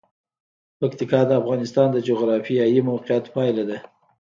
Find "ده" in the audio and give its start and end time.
3.69-3.77